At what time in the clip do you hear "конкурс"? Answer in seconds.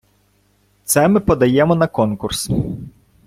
1.87-2.49